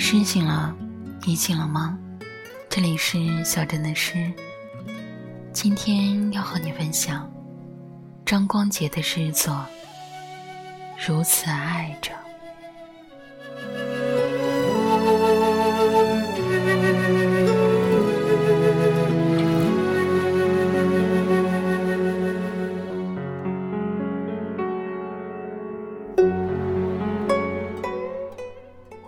[0.00, 0.72] 诗醒了，
[1.26, 1.98] 你醒了吗？
[2.70, 4.32] 这里是小镇的诗。
[5.52, 7.28] 今天要和你分享
[8.24, 9.52] 张光杰的诗作
[11.04, 12.12] 《如此爱着》。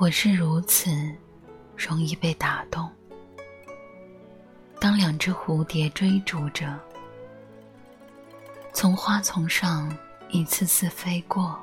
[0.00, 0.90] 我是如此
[1.76, 2.90] 容易被打动。
[4.80, 6.74] 当两只蝴蝶追逐着，
[8.72, 9.94] 从花丛上
[10.30, 11.54] 一次次飞过，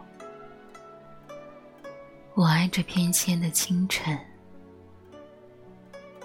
[2.35, 4.15] 我爱这翩跹的清晨，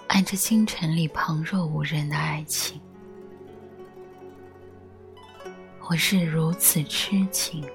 [0.05, 2.79] 爱这清晨里旁若无人的爱情。
[5.89, 7.67] 我是如此痴情。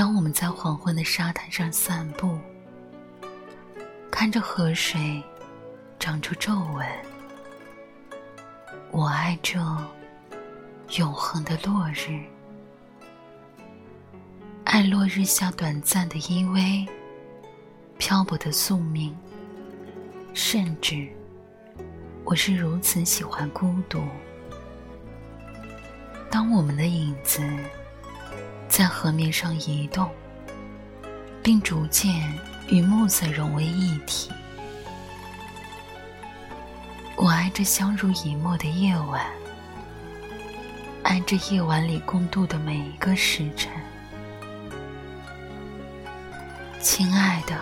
[0.00, 2.38] 当我们在黄昏的沙滩上散步，
[4.10, 5.22] 看着河水
[5.98, 6.88] 长出皱纹，
[8.92, 9.58] 我爱这
[10.96, 12.18] 永恒的落日，
[14.64, 16.88] 爱落日下短暂的依偎，
[17.98, 19.14] 漂泊的宿命，
[20.32, 21.06] 甚至
[22.24, 24.02] 我是如此喜欢孤独。
[26.30, 27.42] 当我们的影子。
[28.70, 30.08] 在河面上移动，
[31.42, 32.32] 并逐渐
[32.68, 34.30] 与暮色融为一体。
[37.16, 39.26] 我爱这相濡以沫的夜晚，
[41.02, 43.72] 爱这夜晚里共度的每一个时辰。
[46.80, 47.58] 亲爱的，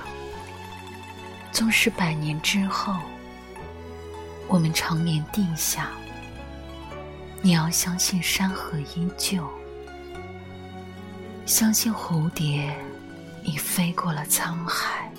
[1.51, 2.95] 纵使百年之后，
[4.47, 5.89] 我们长眠地下，
[7.41, 9.43] 你要相信山河依旧。
[11.49, 12.71] 相信蝴蝶
[13.43, 15.11] 已飞过了沧海。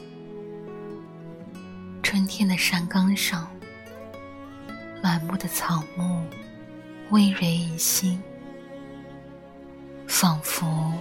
[2.03, 3.49] 春天的山岗上，
[5.01, 6.23] 满目的草木
[7.09, 8.21] 葳蕤一新，
[10.05, 10.93] 仿佛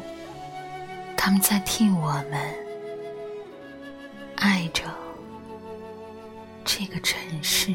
[1.14, 2.54] 他们在替我们
[4.36, 4.84] 爱着
[6.64, 7.74] 这个城市。